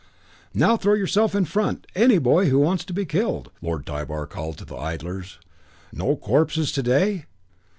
[0.55, 4.57] "Now throw yourself in front, any boy who wants to be killed," Lord Tybar called
[4.57, 5.37] to the idlers.
[5.93, 7.25] "No corpses to day?"